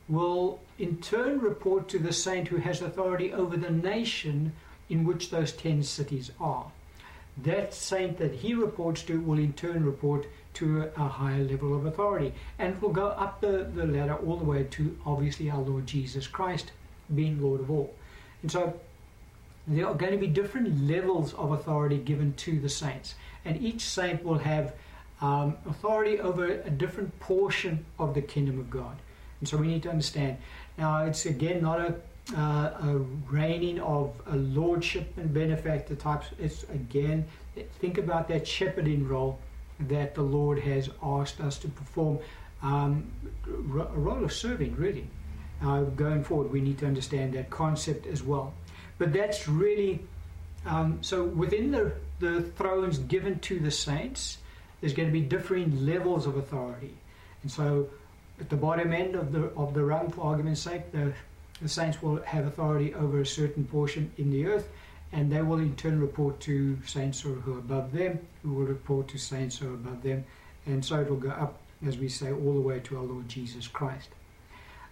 will 0.10 0.60
in 0.78 0.98
turn 0.98 1.40
report 1.40 1.88
to 1.90 2.00
the 2.00 2.12
saint 2.12 2.48
who 2.48 2.58
has 2.58 2.82
authority 2.82 3.32
over 3.32 3.56
the 3.56 3.70
nation 3.70 4.52
in 4.90 5.06
which 5.06 5.30
those 5.30 5.54
10 5.54 5.84
cities 5.84 6.32
are. 6.40 6.72
That 7.44 7.74
saint 7.74 8.18
that 8.18 8.34
he 8.34 8.54
reports 8.54 9.04
to 9.04 9.22
will 9.22 9.40
in 9.40 9.54
turn 9.54 9.86
report 9.86 10.28
to 10.56 10.90
a 10.96 11.08
higher 11.08 11.44
level 11.44 11.76
of 11.76 11.86
authority. 11.86 12.34
And 12.58 12.82
will 12.82 12.90
go 12.90 13.08
up 13.08 13.42
the, 13.42 13.70
the 13.74 13.86
ladder 13.86 14.16
all 14.16 14.38
the 14.38 14.46
way 14.46 14.64
to 14.64 14.98
obviously 15.06 15.50
our 15.50 15.62
Lord 15.62 15.86
Jesus 15.86 16.28
Christ 16.28 16.72
being 17.14 17.42
Lord 17.42 17.62
of 17.62 17.72
all. 17.72 17.94
And 18.42 18.52
so 18.52 18.80
there 19.68 19.88
are 19.88 19.94
going 19.94 20.12
to 20.12 20.18
be 20.18 20.28
different 20.28 20.88
levels 20.88 21.34
of 21.36 21.52
authority 21.52 21.98
given 21.98 22.34
to 22.34 22.60
the 22.60 22.70
saints. 22.70 23.16
And 23.46 23.62
each 23.62 23.82
saint 23.82 24.24
will 24.24 24.40
have 24.40 24.74
um, 25.22 25.58
authority 25.68 26.20
over 26.20 26.48
a 26.48 26.70
different 26.70 27.18
portion 27.20 27.86
of 27.98 28.14
the 28.14 28.22
kingdom 28.22 28.60
of 28.60 28.70
God. 28.70 28.98
And 29.40 29.48
so 29.48 29.58
we 29.58 29.68
need 29.68 29.84
to 29.84 29.90
understand. 29.90 30.38
Now, 30.78 31.06
it's 31.06 31.26
again 31.26 31.62
not 31.62 31.80
a, 31.80 31.96
uh, 32.36 32.72
a 32.82 32.98
reigning 33.30 33.80
of 33.80 34.14
a 34.28 34.36
lordship 34.36 35.18
and 35.18 35.34
benefactor 35.34 35.96
types. 35.96 36.28
It's 36.40 36.64
again, 36.64 37.26
think 37.80 37.98
about 37.98 38.28
that 38.30 38.48
shepherding 38.48 39.08
role 39.08 39.40
that 39.82 40.16
the 40.16 40.22
Lord 40.22 40.60
has 40.60 40.90
asked 41.02 41.40
us 41.40 41.58
to 41.60 41.68
perform 41.68 42.20
um, 42.62 43.12
a 43.48 43.98
role 43.98 44.24
of 44.24 44.34
serving, 44.34 44.76
really. 44.76 45.08
Uh, 45.64 45.82
going 45.82 46.24
forward, 46.24 46.52
we 46.52 46.62
need 46.62 46.78
to 46.80 46.86
understand 46.86 47.34
that 47.34 47.50
concept 47.50 48.08
as 48.08 48.24
well. 48.24 48.54
But 48.98 49.12
that's 49.12 49.48
really 49.48 50.02
um, 50.66 51.00
so 51.02 51.24
within 51.24 51.72
the, 51.72 51.94
the 52.20 52.42
thrones 52.42 53.00
given 53.00 53.40
to 53.40 53.60
the 53.60 53.72
saints, 53.72 54.38
there's 54.82 54.94
going 54.94 55.08
to 55.08 55.14
be 55.14 55.22
differing 55.22 55.86
levels 55.86 56.26
of 56.26 56.38
authority. 56.38 56.96
And 57.44 57.52
so 57.52 57.90
at 58.40 58.50
the 58.50 58.56
bottom 58.56 58.94
end 58.94 59.16
of 59.16 59.32
the 59.32 59.46
of 59.56 59.74
the 59.74 59.84
rung, 59.84 60.12
for 60.12 60.22
argument's 60.22 60.62
sake, 60.62 60.92
the, 60.92 61.14
the 61.62 61.70
saints 61.70 62.02
will 62.02 62.22
have 62.24 62.46
authority 62.46 62.94
over 62.94 63.22
a 63.22 63.26
certain 63.26 63.66
portion 63.66 64.12
in 64.18 64.32
the 64.32 64.46
earth, 64.46 64.70
and 65.12 65.32
they 65.32 65.42
will 65.42 65.60
in 65.60 65.76
turn 65.76 66.00
report 66.00 66.40
to 66.42 66.78
saints 66.86 67.22
who 67.22 67.34
are 67.34 67.60
above 67.60 67.92
them, 67.92 68.20
who 68.44 68.54
will 68.54 68.66
report 68.66 69.08
to 69.10 69.18
saints 69.18 69.58
who 69.58 69.72
are 69.72 69.74
above 69.74 70.04
them, 70.04 70.24
and 70.66 70.84
so 70.84 71.00
it 71.00 71.10
will 71.10 71.18
go 71.18 71.30
up, 71.30 71.60
as 71.86 71.98
we 71.98 72.08
say, 72.08 72.32
all 72.32 72.54
the 72.54 72.62
way 72.62 72.80
to 72.80 72.98
our 72.98 73.04
Lord 73.04 73.28
Jesus 73.28 73.68
Christ. 73.68 74.10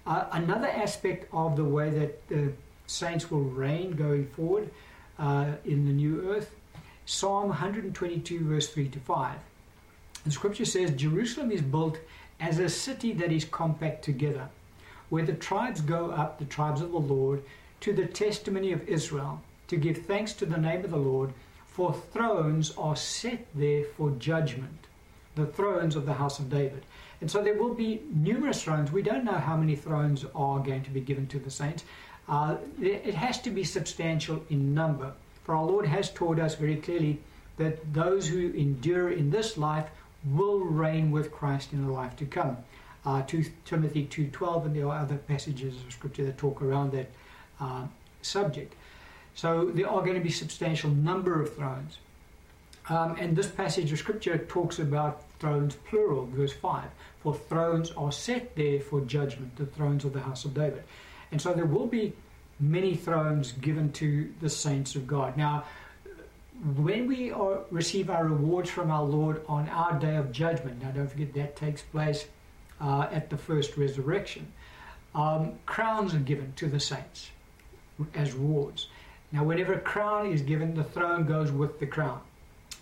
Uh, 0.05 0.25
another 0.31 0.67
aspect 0.67 1.27
of 1.33 1.55
the 1.55 1.63
way 1.63 1.89
that 1.89 2.27
the 2.29 2.51
saints 2.87 3.29
will 3.29 3.43
reign 3.43 3.91
going 3.91 4.25
forward 4.27 4.69
uh, 5.19 5.51
in 5.65 5.85
the 5.85 5.91
new 5.91 6.29
earth, 6.31 6.55
Psalm 7.05 7.49
122, 7.49 8.45
verse 8.45 8.69
3 8.69 8.89
to 8.89 8.99
5. 8.99 9.37
The 10.25 10.31
scripture 10.31 10.65
says, 10.65 10.91
Jerusalem 10.91 11.51
is 11.51 11.61
built 11.61 11.99
as 12.39 12.59
a 12.59 12.69
city 12.69 13.13
that 13.13 13.31
is 13.31 13.45
compact 13.45 14.03
together, 14.03 14.49
where 15.09 15.25
the 15.25 15.33
tribes 15.33 15.81
go 15.81 16.11
up, 16.11 16.39
the 16.39 16.45
tribes 16.45 16.81
of 16.81 16.91
the 16.91 16.97
Lord, 16.97 17.43
to 17.81 17.93
the 17.93 18.05
testimony 18.05 18.71
of 18.71 18.87
Israel, 18.87 19.41
to 19.67 19.77
give 19.77 20.05
thanks 20.05 20.33
to 20.33 20.45
the 20.45 20.57
name 20.57 20.83
of 20.83 20.91
the 20.91 20.97
Lord, 20.97 21.33
for 21.65 21.93
thrones 21.93 22.73
are 22.77 22.95
set 22.95 23.45
there 23.53 23.83
for 23.83 24.11
judgment, 24.11 24.87
the 25.35 25.45
thrones 25.45 25.95
of 25.95 26.05
the 26.05 26.13
house 26.13 26.39
of 26.39 26.49
David. 26.49 26.83
And 27.21 27.29
so 27.29 27.43
there 27.43 27.55
will 27.55 27.73
be 27.73 28.01
numerous 28.13 28.63
thrones. 28.63 28.91
We 28.91 29.01
don't 29.01 29.23
know 29.23 29.33
how 29.33 29.57
many 29.57 29.75
thrones 29.75 30.25
are 30.35 30.59
going 30.59 30.83
to 30.83 30.89
be 30.89 31.01
given 31.01 31.27
to 31.27 31.39
the 31.39 31.51
saints. 31.51 31.83
Uh, 32.27 32.57
it 32.81 33.15
has 33.15 33.39
to 33.41 33.49
be 33.49 33.63
substantial 33.63 34.43
in 34.49 34.73
number. 34.73 35.13
For 35.43 35.55
our 35.55 35.65
Lord 35.65 35.85
has 35.85 36.11
taught 36.11 36.39
us 36.39 36.55
very 36.55 36.75
clearly 36.75 37.19
that 37.57 37.93
those 37.93 38.27
who 38.27 38.51
endure 38.51 39.09
in 39.09 39.31
this 39.31 39.57
life 39.57 39.89
will 40.25 40.59
reign 40.59 41.11
with 41.11 41.31
Christ 41.31 41.73
in 41.73 41.85
the 41.85 41.91
life 41.91 42.15
to 42.17 42.25
come. 42.25 42.57
Uh, 43.07 43.21
2 43.21 43.45
Timothy 43.63 44.05
2.12 44.05 44.65
and 44.65 44.75
there 44.75 44.85
are 44.85 44.99
other 44.99 45.15
passages 45.15 45.75
of 45.81 45.93
scripture 45.93 46.25
that 46.25 46.37
talk 46.37 46.61
around 46.61 46.91
that 46.91 47.09
uh, 47.61 47.83
subject. 48.21 48.75
So 49.33 49.71
there 49.73 49.89
are 49.89 50.01
going 50.01 50.15
to 50.15 50.19
be 50.19 50.29
substantial 50.29 50.89
number 50.89 51.41
of 51.41 51.55
thrones. 51.55 51.99
Um, 52.89 53.15
and 53.17 53.33
this 53.33 53.47
passage 53.47 53.93
of 53.93 53.99
scripture 53.99 54.37
talks 54.37 54.79
about 54.79 55.23
thrones 55.39 55.77
plural, 55.87 56.25
verse 56.25 56.51
5. 56.51 56.83
For 57.21 57.33
thrones 57.33 57.91
are 57.91 58.11
set 58.11 58.57
there 58.57 58.81
for 58.81 58.99
judgment, 58.99 59.55
the 59.55 59.67
thrones 59.67 60.03
of 60.03 60.11
the 60.11 60.19
house 60.19 60.43
of 60.43 60.53
David. 60.53 60.83
And 61.31 61.41
so 61.41 61.53
there 61.53 61.65
will 61.65 61.87
be 61.87 62.11
many 62.59 62.93
thrones 62.93 63.53
given 63.53 63.93
to 63.93 64.33
the 64.41 64.49
saints 64.49 64.95
of 64.95 65.07
God. 65.07 65.37
Now, 65.37 65.63
when 66.75 67.07
we 67.07 67.31
are, 67.31 67.59
receive 67.71 68.09
our 68.09 68.25
rewards 68.25 68.69
from 68.69 68.91
our 68.91 69.03
Lord 69.03 69.45
on 69.47 69.69
our 69.69 69.97
day 69.97 70.17
of 70.17 70.33
judgment, 70.33 70.81
now 70.81 70.91
don't 70.91 71.09
forget 71.09 71.33
that 71.35 71.55
takes 71.55 71.83
place 71.83 72.25
uh, 72.81 73.07
at 73.11 73.29
the 73.29 73.37
first 73.37 73.77
resurrection, 73.77 74.51
um, 75.15 75.53
crowns 75.65 76.13
are 76.13 76.19
given 76.19 76.53
to 76.57 76.67
the 76.67 76.79
saints 76.79 77.31
as 78.13 78.33
rewards. 78.33 78.87
Now, 79.31 79.43
whenever 79.43 79.73
a 79.73 79.79
crown 79.79 80.31
is 80.31 80.41
given, 80.41 80.75
the 80.75 80.83
throne 80.83 81.25
goes 81.25 81.51
with 81.51 81.79
the 81.79 81.87
crown 81.87 82.21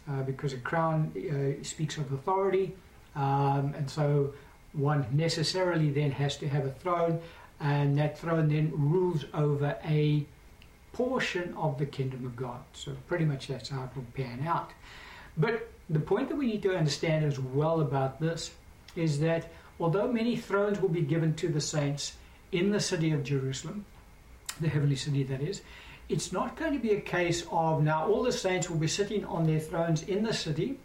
uh, 0.10 0.22
because 0.24 0.54
a 0.54 0.58
crown 0.58 1.12
uh, 1.16 1.64
speaks 1.64 1.98
of 1.98 2.12
authority, 2.12 2.75
um, 3.16 3.74
and 3.75 3.90
so 3.90 4.34
one 4.74 5.06
necessarily 5.12 5.90
then 5.90 6.12
has 6.12 6.38
to 6.38 6.48
have 6.48 6.66
a 6.66 6.72
throne, 6.72 7.20
and 7.60 7.98
that 7.98 8.20
throne 8.20 8.50
then 8.50 8.72
rules 8.75 9.25
over 9.34 9.78
a 9.86 10.25
portion 10.94 11.54
of 11.56 11.78
the 11.78 11.86
kingdom 11.86 12.25
of 12.25 12.36
God. 12.36 12.60
So 12.74 12.96
pretty 13.08 13.25
much 13.25 13.48
that's 13.48 13.70
how 13.70 13.84
it 13.84 13.90
will 13.96 14.06
pan 14.14 14.46
out. 14.48 14.72
But 15.38 15.72
the 15.90 16.00
point 16.00 16.30
that 16.30 16.36
we 16.36 16.48
need 16.48 16.64
to 16.64 16.75
understand 16.75 17.25
as 17.25 17.40
well 17.40 17.82
about 17.82 18.20
this 18.20 18.52
is 18.96 19.20
that 19.20 19.52
although 19.79 20.12
many 20.12 20.36
thrones 20.36 20.82
will 20.82 20.89
be 20.89 21.01
given 21.01 21.36
to 21.36 21.48
the 21.48 21.62
saints 21.62 22.13
in 22.51 22.72
the 22.72 22.79
city 22.79 23.12
of 23.12 23.24
Jerusalem, 23.24 23.86
the 24.60 24.70
heavenly 24.70 24.96
city 24.96 25.24
that 25.24 25.41
is, 25.41 25.62
it's 26.08 26.32
not 26.32 26.55
going 26.55 26.74
to 26.74 26.79
be 26.79 26.91
a 26.91 27.01
case 27.01 27.46
of 27.51 27.84
now 27.84 28.08
all 28.08 28.24
the 28.24 28.32
saints 28.32 28.70
will 28.70 28.77
be 28.77 28.88
sitting 28.88 29.25
on 29.25 29.46
their 29.46 29.60
thrones 29.60 30.03
in 30.03 30.24
the 30.24 30.34
city 30.34 30.77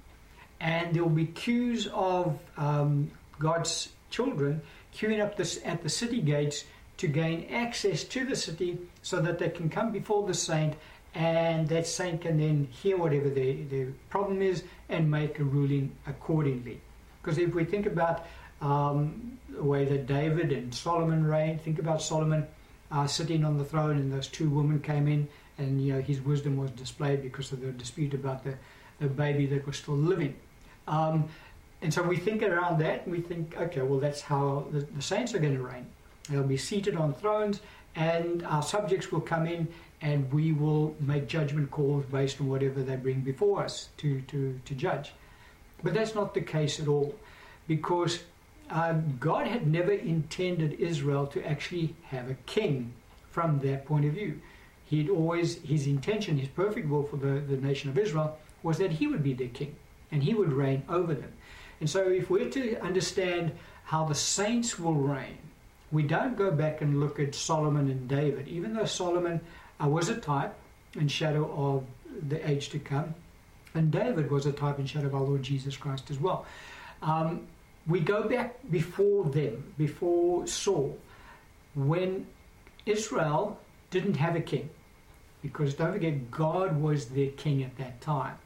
and 0.60 0.94
there 0.94 1.02
will 1.02 1.10
be 1.10 1.26
queues 1.26 1.86
of 1.88 2.38
um, 2.56 3.10
God's 3.38 3.90
children 4.10 4.60
queuing 4.94 5.22
up 5.22 5.36
this, 5.36 5.60
at 5.64 5.82
the 5.82 5.88
city 5.88 6.20
gates 6.20 6.64
to 6.96 7.06
gain 7.06 7.46
access 7.50 8.04
to 8.04 8.24
the 8.24 8.36
city 8.36 8.78
so 9.02 9.20
that 9.20 9.38
they 9.38 9.48
can 9.48 9.68
come 9.68 9.92
before 9.92 10.26
the 10.26 10.34
saint 10.34 10.74
and 11.14 11.68
that 11.68 11.86
saint 11.86 12.20
can 12.20 12.38
then 12.38 12.68
hear 12.70 12.96
whatever 12.96 13.28
their, 13.28 13.54
their 13.68 13.88
problem 14.10 14.42
is 14.42 14.62
and 14.88 15.10
make 15.10 15.38
a 15.38 15.44
ruling 15.44 15.90
accordingly. 16.06 16.80
Because 17.22 17.38
if 17.38 17.54
we 17.54 17.64
think 17.64 17.86
about 17.86 18.26
um, 18.60 19.38
the 19.48 19.62
way 19.62 19.84
that 19.84 20.06
David 20.06 20.52
and 20.52 20.74
Solomon 20.74 21.24
reigned, 21.24 21.62
think 21.62 21.78
about 21.78 22.02
Solomon 22.02 22.46
uh, 22.90 23.06
sitting 23.06 23.44
on 23.44 23.58
the 23.58 23.64
throne 23.64 23.96
and 23.96 24.12
those 24.12 24.28
two 24.28 24.48
women 24.48 24.80
came 24.80 25.06
in 25.06 25.28
and 25.58 25.84
you 25.84 25.92
know 25.92 26.00
his 26.00 26.20
wisdom 26.20 26.56
was 26.56 26.70
displayed 26.72 27.22
because 27.22 27.52
of 27.52 27.60
the 27.60 27.70
dispute 27.72 28.14
about 28.14 28.42
the, 28.44 28.54
the 28.98 29.06
baby 29.06 29.46
that 29.46 29.66
was 29.66 29.76
still 29.76 29.96
living. 29.96 30.34
Um, 30.88 31.28
and 31.82 31.92
so 31.92 32.02
we 32.02 32.16
think 32.16 32.42
around 32.42 32.80
that 32.80 33.04
and 33.04 33.12
we 33.12 33.20
think, 33.20 33.56
okay, 33.56 33.82
well, 33.82 34.00
that's 34.00 34.20
how 34.20 34.66
the, 34.70 34.80
the 34.80 35.02
saints 35.02 35.34
are 35.34 35.38
going 35.38 35.56
to 35.56 35.62
reign. 35.62 35.86
They'll 36.28 36.42
be 36.42 36.56
seated 36.56 36.96
on 36.96 37.14
thrones, 37.14 37.60
and 37.96 38.44
our 38.44 38.62
subjects 38.62 39.10
will 39.10 39.20
come 39.20 39.46
in 39.46 39.66
and 40.02 40.32
we 40.32 40.52
will 40.52 40.94
make 41.00 41.26
judgment 41.26 41.70
calls 41.70 42.04
based 42.06 42.40
on 42.40 42.48
whatever 42.48 42.82
they 42.82 42.96
bring 42.96 43.20
before 43.20 43.62
us 43.62 43.88
to, 43.98 44.20
to, 44.22 44.58
to 44.64 44.74
judge. 44.74 45.12
But 45.82 45.94
that's 45.94 46.14
not 46.14 46.32
the 46.34 46.40
case 46.40 46.80
at 46.80 46.88
all, 46.88 47.14
because 47.66 48.20
um, 48.70 49.16
God 49.18 49.46
had 49.46 49.66
never 49.66 49.92
intended 49.92 50.74
Israel 50.74 51.26
to 51.28 51.46
actually 51.46 51.94
have 52.04 52.30
a 52.30 52.34
king 52.46 52.92
from 53.30 53.58
that 53.60 53.84
point 53.84 54.04
of 54.04 54.12
view. 54.12 54.40
He'd 54.86 55.08
always, 55.08 55.62
his 55.62 55.86
intention, 55.86 56.38
his 56.38 56.48
perfect 56.48 56.88
will 56.88 57.04
for 57.04 57.16
the, 57.16 57.40
the 57.40 57.56
nation 57.56 57.90
of 57.90 57.98
Israel 57.98 58.38
was 58.62 58.78
that 58.78 58.92
he 58.92 59.06
would 59.06 59.22
be 59.22 59.34
their 59.34 59.48
king 59.48 59.76
and 60.10 60.22
he 60.22 60.34
would 60.34 60.52
reign 60.52 60.82
over 60.88 61.14
them. 61.14 61.32
And 61.80 61.88
so, 61.88 62.08
if 62.08 62.28
we're 62.28 62.50
to 62.50 62.80
understand 62.80 63.52
how 63.84 64.04
the 64.04 64.14
saints 64.14 64.78
will 64.78 64.94
reign, 64.94 65.38
we 65.92 66.02
don't 66.02 66.36
go 66.36 66.50
back 66.50 66.82
and 66.82 67.00
look 67.00 67.18
at 67.18 67.34
Solomon 67.34 67.88
and 67.88 68.08
David, 68.08 68.48
even 68.48 68.74
though 68.74 68.84
Solomon 68.84 69.40
uh, 69.82 69.88
was 69.88 70.08
a 70.08 70.16
type 70.16 70.54
and 70.98 71.10
shadow 71.10 71.50
of 71.56 71.84
the 72.28 72.48
age 72.48 72.68
to 72.70 72.78
come, 72.78 73.14
and 73.74 73.90
David 73.90 74.30
was 74.30 74.46
a 74.46 74.52
type 74.52 74.78
and 74.78 74.88
shadow 74.88 75.06
of 75.06 75.14
our 75.14 75.22
Lord 75.22 75.42
Jesus 75.42 75.76
Christ 75.76 76.10
as 76.10 76.18
well. 76.18 76.44
Um, 77.02 77.46
we 77.86 78.00
go 78.00 78.28
back 78.28 78.58
before 78.70 79.24
them, 79.24 79.74
before 79.78 80.46
Saul, 80.46 80.98
when 81.74 82.26
Israel 82.86 83.58
didn't 83.90 84.16
have 84.16 84.36
a 84.36 84.40
king, 84.40 84.70
because 85.42 85.74
don't 85.74 85.92
forget, 85.92 86.30
God 86.30 86.80
was 86.80 87.06
their 87.06 87.30
king 87.30 87.62
at 87.62 87.76
that 87.78 88.00
time. 88.00 88.36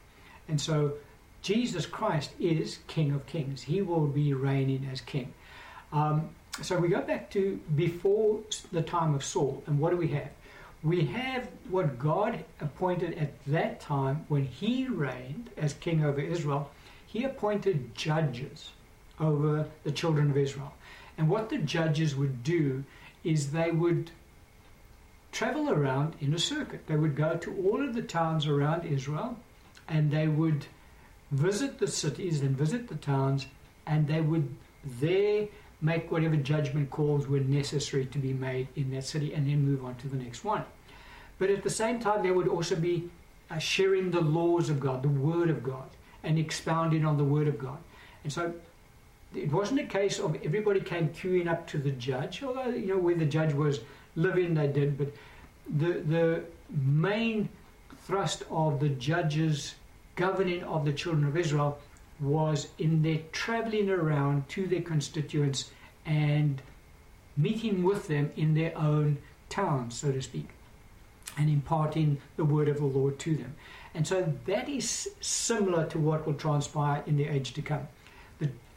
And 0.47 0.59
so 0.59 0.93
Jesus 1.41 1.85
Christ 1.85 2.31
is 2.39 2.79
King 2.87 3.11
of 3.11 3.25
Kings. 3.25 3.61
He 3.61 3.81
will 3.81 4.07
be 4.07 4.33
reigning 4.33 4.87
as 4.91 5.01
King. 5.01 5.33
Um, 5.91 6.29
so 6.61 6.77
we 6.77 6.87
go 6.87 7.01
back 7.01 7.29
to 7.31 7.59
before 7.75 8.39
the 8.71 8.81
time 8.81 9.13
of 9.13 9.23
Saul, 9.23 9.61
and 9.67 9.77
what 9.77 9.91
do 9.91 9.97
we 9.97 10.07
have? 10.09 10.29
We 10.83 11.05
have 11.05 11.47
what 11.69 11.99
God 11.99 12.45
appointed 12.61 13.17
at 13.17 13.33
that 13.47 13.79
time 13.81 14.25
when 14.27 14.45
he 14.45 14.87
reigned 14.87 15.49
as 15.57 15.73
king 15.73 16.05
over 16.05 16.21
Israel. 16.21 16.71
He 17.07 17.23
appointed 17.23 17.95
judges 17.95 18.71
over 19.19 19.67
the 19.83 19.91
children 19.91 20.29
of 20.29 20.37
Israel. 20.37 20.73
And 21.17 21.29
what 21.29 21.49
the 21.49 21.57
judges 21.57 22.15
would 22.15 22.43
do 22.43 22.83
is 23.23 23.51
they 23.51 23.71
would 23.71 24.11
travel 25.31 25.69
around 25.69 26.15
in 26.21 26.33
a 26.33 26.39
circuit. 26.39 26.87
They 26.87 26.95
would 26.95 27.15
go 27.15 27.35
to 27.37 27.55
all 27.65 27.83
of 27.83 27.93
the 27.93 28.01
towns 28.01 28.47
around 28.47 28.85
Israel 28.85 29.37
and 29.87 30.11
they 30.11 30.27
would 30.27 30.65
visit 31.31 31.79
the 31.79 31.87
cities 31.87 32.41
and 32.41 32.57
visit 32.57 32.87
the 32.87 32.95
towns 32.95 33.47
and 33.85 34.07
they 34.07 34.21
would 34.21 34.55
there 34.99 35.47
make 35.81 36.11
whatever 36.11 36.35
judgment 36.35 36.89
calls 36.89 37.27
were 37.27 37.39
necessary 37.39 38.05
to 38.05 38.17
be 38.17 38.33
made 38.33 38.67
in 38.75 38.91
that 38.91 39.03
city, 39.03 39.33
and 39.33 39.47
then 39.47 39.63
move 39.63 39.83
on 39.83 39.95
to 39.95 40.07
the 40.07 40.17
next 40.17 40.43
one. 40.43 40.63
But 41.37 41.49
at 41.49 41.63
the 41.63 41.69
same 41.69 41.99
time, 41.99 42.23
they 42.23 42.31
would 42.31 42.47
also 42.47 42.75
be 42.75 43.09
uh, 43.51 43.57
sharing 43.57 44.11
the 44.11 44.21
laws 44.21 44.69
of 44.69 44.79
God, 44.79 45.03
the 45.03 45.09
Word 45.09 45.49
of 45.49 45.63
God, 45.63 45.89
and 46.23 46.39
expounding 46.39 47.05
on 47.05 47.17
the 47.17 47.23
Word 47.23 47.47
of 47.47 47.59
God. 47.59 47.77
And 48.23 48.31
so 48.31 48.53
it 49.33 49.51
wasn't 49.51 49.79
a 49.79 49.85
case 49.85 50.19
of 50.19 50.35
everybody 50.43 50.79
came 50.79 51.09
queuing 51.09 51.47
up 51.47 51.67
to 51.67 51.77
the 51.77 51.91
judge, 51.91 52.43
although, 52.43 52.69
you 52.69 52.87
know, 52.87 52.97
where 52.97 53.15
the 53.15 53.25
judge 53.25 53.53
was 53.53 53.79
living, 54.15 54.53
they 54.53 54.67
did, 54.67 54.97
but 54.97 55.13
the, 55.77 55.99
the 56.01 56.43
main 56.69 57.49
thrust 58.03 58.43
of 58.49 58.79
the 58.79 58.89
judges 58.89 59.75
governing 60.15 60.63
of 60.63 60.85
the 60.85 60.93
children 60.93 61.25
of 61.25 61.35
Israel 61.35 61.77
was 62.19 62.67
in 62.77 63.01
their 63.01 63.19
traveling 63.31 63.89
around 63.89 64.47
to 64.49 64.67
their 64.67 64.81
constituents 64.81 65.71
and 66.05 66.61
meeting 67.35 67.83
with 67.83 68.07
them 68.07 68.31
in 68.37 68.53
their 68.53 68.77
own 68.77 69.17
town, 69.49 69.91
so 69.91 70.11
to 70.11 70.21
speak, 70.21 70.49
and 71.37 71.49
imparting 71.49 72.17
the 72.37 72.45
word 72.45 72.69
of 72.69 72.77
the 72.77 72.85
Lord 72.85 73.19
to 73.19 73.35
them. 73.35 73.55
And 73.93 74.07
so 74.07 74.33
that 74.45 74.69
is 74.69 75.09
similar 75.19 75.85
to 75.87 75.99
what 75.99 76.25
will 76.25 76.33
transpire 76.33 77.03
in 77.05 77.17
the 77.17 77.25
age 77.25 77.53
to 77.53 77.61
come. 77.61 77.87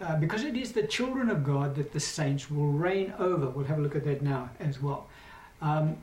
Uh, 0.01 0.15
because 0.17 0.45
it 0.45 0.57
is 0.57 0.73
the 0.73 0.87
children 0.87 1.29
of 1.29 1.43
God 1.43 1.75
that 1.75 1.93
the 1.93 1.99
saints 1.99 2.49
will 2.49 2.71
reign 2.71 3.13
over. 3.19 3.49
We'll 3.49 3.67
have 3.67 3.79
a 3.79 3.83
look 3.83 3.97
at 3.97 4.05
that 4.05 4.23
now 4.23 4.49
as 4.61 4.81
well. 4.81 5.09
Um, 5.61 5.97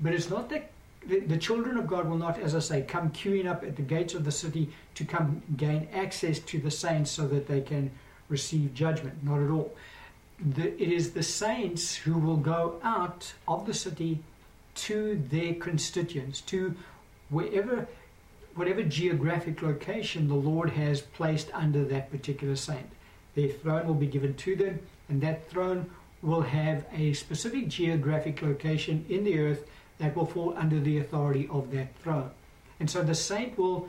but 0.00 0.14
it's 0.14 0.30
not 0.30 0.48
that 0.50 0.70
the, 1.06 1.20
the, 1.20 1.36
children 1.36 1.76
of 1.76 1.86
God 1.86 2.08
will 2.08 2.16
not, 2.16 2.38
as 2.38 2.54
I 2.54 2.60
say, 2.60 2.82
come 2.82 3.10
queuing 3.10 3.46
up 3.46 3.62
at 3.62 3.76
the 3.76 3.82
gates 3.82 4.14
of 4.14 4.24
the 4.24 4.32
city 4.32 4.70
to 4.94 5.04
come 5.04 5.42
gain 5.56 5.86
access 5.92 6.38
to 6.38 6.58
the 6.58 6.70
saints 6.70 7.10
so 7.10 7.28
that 7.28 7.46
they 7.46 7.60
can 7.60 7.90
receive 8.30 8.72
judgment. 8.72 9.22
Not 9.22 9.42
at 9.42 9.50
all. 9.50 9.74
The, 10.54 10.72
it 10.82 10.90
is 10.90 11.12
the 11.12 11.22
saints 11.22 11.94
who 11.94 12.14
will 12.14 12.36
go 12.36 12.80
out 12.82 13.34
of 13.46 13.66
the 13.66 13.74
city 13.74 14.20
to 14.74 15.22
their 15.28 15.54
constituents, 15.54 16.40
to 16.42 16.74
wherever, 17.28 17.86
whatever 18.54 18.82
geographic 18.82 19.60
location 19.60 20.28
the 20.28 20.34
Lord 20.34 20.70
has 20.70 21.02
placed 21.02 21.50
under 21.52 21.84
that 21.84 22.10
particular 22.10 22.56
saint. 22.56 22.88
Their 23.34 23.48
throne 23.48 23.86
will 23.86 23.94
be 23.94 24.06
given 24.06 24.34
to 24.34 24.56
them, 24.56 24.80
and 25.08 25.20
that 25.22 25.48
throne 25.48 25.90
will 26.22 26.42
have 26.42 26.84
a 26.92 27.12
specific 27.14 27.68
geographic 27.68 28.42
location 28.42 29.04
in 29.08 29.24
the 29.24 29.38
earth 29.38 29.64
that 29.98 30.14
will 30.16 30.26
fall 30.26 30.54
under 30.56 30.78
the 30.80 30.98
authority 30.98 31.48
of 31.50 31.70
that 31.72 31.96
throne. 31.96 32.30
And 32.80 32.90
so 32.90 33.02
the 33.02 33.14
saint 33.14 33.58
will 33.58 33.88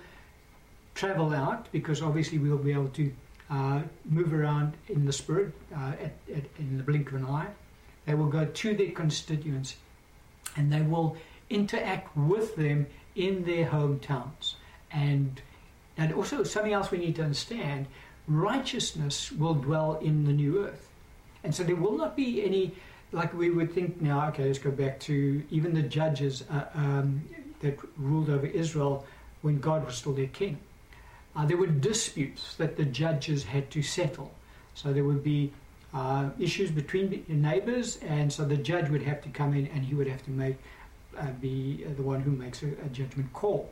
travel 0.95 1.33
out 1.33 1.71
because 1.71 2.01
obviously 2.01 2.37
we'll 2.37 2.57
be 2.57 2.71
able 2.71 2.89
to 2.89 3.11
uh, 3.49 3.81
move 4.05 4.33
around 4.33 4.73
in 4.87 5.05
the 5.05 5.13
spirit 5.13 5.53
uh, 5.75 5.93
at, 5.99 6.13
at, 6.33 6.43
in 6.59 6.77
the 6.77 6.83
blink 6.83 7.09
of 7.09 7.15
an 7.15 7.25
eye. 7.25 7.47
They 8.05 8.15
will 8.15 8.27
go 8.27 8.45
to 8.45 8.75
their 8.75 8.91
constituents 8.91 9.77
and 10.55 10.71
they 10.71 10.81
will 10.81 11.17
interact 11.49 12.15
with 12.15 12.55
them 12.55 12.87
in 13.15 13.43
their 13.45 13.65
hometowns. 13.65 14.55
And, 14.91 15.41
and 15.97 16.13
also, 16.13 16.43
something 16.43 16.73
else 16.73 16.91
we 16.91 16.97
need 16.97 17.15
to 17.15 17.23
understand 17.23 17.87
righteousness 18.27 19.31
will 19.31 19.53
dwell 19.53 19.95
in 20.01 20.25
the 20.25 20.33
new 20.33 20.65
earth. 20.65 20.87
And 21.43 21.53
so 21.53 21.63
there 21.63 21.75
will 21.75 21.97
not 21.97 22.15
be 22.15 22.43
any 22.43 22.73
like 23.13 23.33
we 23.33 23.49
would 23.51 23.71
think 23.71 24.01
now, 24.01 24.27
okay, 24.29 24.45
let's 24.45 24.59
go 24.59 24.71
back 24.71 24.99
to 25.01 25.43
even 25.51 25.73
the 25.73 25.83
judges 25.83 26.43
uh, 26.49 26.65
um, 26.73 27.21
that 27.59 27.77
ruled 27.97 28.29
over 28.29 28.47
Israel 28.47 29.05
when 29.43 29.59
God 29.59 29.85
was 29.85 29.95
still 29.95 30.13
their 30.13 30.27
king. 30.27 30.57
Uh, 31.35 31.45
there 31.45 31.57
were 31.57 31.67
disputes 31.67 32.55
that 32.55 32.75
the 32.75 32.85
judges 32.85 33.43
had 33.43 33.69
to 33.71 33.81
settle. 33.81 34.33
So 34.73 34.91
there 34.91 35.03
would 35.03 35.23
be 35.23 35.51
uh, 35.93 36.29
issues 36.39 36.71
between 36.71 37.23
neighbors, 37.27 37.97
and 37.97 38.33
so 38.33 38.45
the 38.45 38.57
judge 38.57 38.89
would 38.89 39.03
have 39.03 39.21
to 39.21 39.29
come 39.29 39.53
in 39.53 39.67
and 39.67 39.85
he 39.85 39.93
would 39.93 40.07
have 40.07 40.23
to 40.25 40.31
make 40.31 40.57
uh, 41.17 41.27
be 41.39 41.83
the 41.95 42.01
one 42.01 42.21
who 42.21 42.31
makes 42.31 42.63
a, 42.63 42.67
a 42.83 42.89
judgment 42.91 43.31
call. 43.33 43.71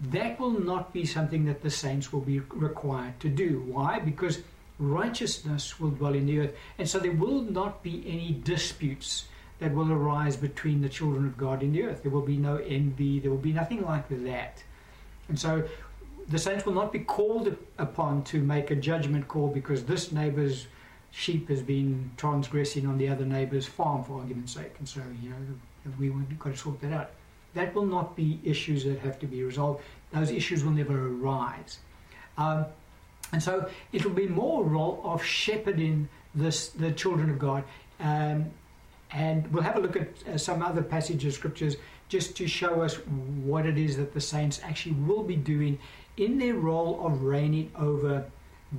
That 0.00 0.40
will 0.40 0.58
not 0.58 0.92
be 0.92 1.04
something 1.04 1.44
that 1.44 1.62
the 1.62 1.70
saints 1.70 2.12
will 2.12 2.20
be 2.20 2.40
required 2.40 3.20
to 3.20 3.28
do. 3.28 3.62
Why? 3.66 3.98
Because 3.98 4.42
righteousness 4.78 5.78
will 5.78 5.90
dwell 5.90 6.14
in 6.14 6.26
the 6.26 6.40
earth. 6.40 6.54
And 6.78 6.88
so 6.88 6.98
there 6.98 7.12
will 7.12 7.42
not 7.42 7.82
be 7.82 8.02
any 8.06 8.32
disputes 8.32 9.26
that 9.58 9.72
will 9.72 9.92
arise 9.92 10.36
between 10.36 10.80
the 10.80 10.88
children 10.88 11.24
of 11.24 11.36
God 11.38 11.62
in 11.62 11.72
the 11.72 11.84
earth. 11.84 12.02
There 12.02 12.10
will 12.10 12.22
be 12.22 12.36
no 12.36 12.56
envy, 12.56 13.20
there 13.20 13.30
will 13.30 13.38
be 13.38 13.52
nothing 13.52 13.84
like 13.84 14.08
that. 14.08 14.62
And 15.28 15.38
so 15.38 15.68
the 16.28 16.38
saints 16.38 16.66
will 16.66 16.74
not 16.74 16.92
be 16.92 16.98
called 16.98 17.56
upon 17.78 18.24
to 18.24 18.40
make 18.40 18.70
a 18.70 18.76
judgment 18.76 19.28
call 19.28 19.48
because 19.48 19.84
this 19.84 20.10
neighbor's 20.10 20.66
sheep 21.12 21.48
has 21.48 21.62
been 21.62 22.10
transgressing 22.16 22.86
on 22.86 22.98
the 22.98 23.08
other 23.08 23.24
neighbor's 23.24 23.66
farm, 23.66 24.02
for 24.02 24.18
argument's 24.18 24.54
sake. 24.54 24.74
And 24.78 24.88
so, 24.88 25.00
you 25.22 25.30
know, 25.30 25.36
we 25.98 26.06
have 26.08 26.38
got 26.38 26.50
to 26.50 26.56
sort 26.56 26.80
that 26.80 26.92
out. 26.92 27.10
That 27.54 27.74
will 27.74 27.86
not 27.86 28.16
be 28.16 28.40
issues 28.44 28.84
that 28.84 28.98
have 29.00 29.18
to 29.20 29.26
be 29.26 29.42
resolved. 29.42 29.82
Those 30.12 30.30
issues 30.30 30.64
will 30.64 30.72
never 30.72 31.08
arise. 31.08 31.78
Um, 32.38 32.66
and 33.32 33.42
so 33.42 33.68
it'll 33.92 34.10
be 34.10 34.26
more 34.26 34.62
role 34.64 35.00
of 35.04 35.22
shepherding 35.22 36.08
this, 36.34 36.68
the 36.68 36.92
children 36.92 37.30
of 37.30 37.38
God. 37.38 37.64
Um, 38.00 38.50
and 39.10 39.52
we'll 39.52 39.62
have 39.62 39.76
a 39.76 39.80
look 39.80 39.96
at 39.96 40.08
uh, 40.26 40.38
some 40.38 40.62
other 40.62 40.82
passages 40.82 41.34
of 41.34 41.38
scriptures 41.38 41.76
just 42.08 42.36
to 42.36 42.46
show 42.46 42.82
us 42.82 42.94
what 43.44 43.66
it 43.66 43.78
is 43.78 43.96
that 43.96 44.12
the 44.12 44.20
saints 44.20 44.60
actually 44.62 44.94
will 44.94 45.22
be 45.22 45.36
doing 45.36 45.78
in 46.16 46.38
their 46.38 46.54
role 46.54 47.06
of 47.06 47.22
reigning 47.22 47.70
over 47.76 48.24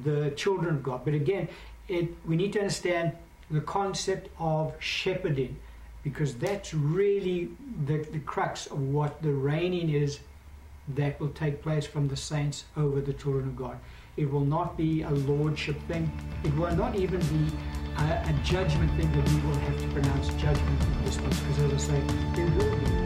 the 0.03 0.31
children 0.35 0.75
of 0.75 0.83
God. 0.83 1.01
But 1.03 1.13
again, 1.13 1.47
it, 1.87 2.09
we 2.25 2.35
need 2.35 2.53
to 2.53 2.59
understand 2.59 3.13
the 3.49 3.61
concept 3.61 4.29
of 4.39 4.73
shepherding 4.79 5.57
because 6.03 6.35
that's 6.35 6.73
really 6.73 7.49
the, 7.85 8.05
the 8.11 8.19
crux 8.19 8.67
of 8.67 8.79
what 8.79 9.21
the 9.21 9.31
reigning 9.31 9.89
is 9.89 10.19
that 10.95 11.19
will 11.19 11.29
take 11.29 11.61
place 11.61 11.85
from 11.85 12.07
the 12.09 12.17
saints 12.17 12.65
over 12.75 12.99
the 12.99 13.13
children 13.13 13.45
of 13.45 13.55
God. 13.55 13.77
It 14.17 14.29
will 14.29 14.45
not 14.45 14.77
be 14.77 15.01
a 15.01 15.09
lordship 15.09 15.81
thing. 15.87 16.11
It 16.43 16.53
will 16.55 16.75
not 16.75 16.95
even 16.95 17.19
be 17.19 17.51
a, 17.97 18.03
a 18.03 18.39
judgment 18.43 18.91
thing 18.99 19.11
that 19.11 19.29
we 19.29 19.47
will 19.47 19.57
have 19.59 19.81
to 19.81 19.87
pronounce 19.87 20.27
judgment 20.41 20.81
in 20.83 21.05
this 21.05 21.17
place. 21.17 21.39
Because 21.39 21.73
as 21.73 21.89
I 21.89 21.93
say, 21.93 23.02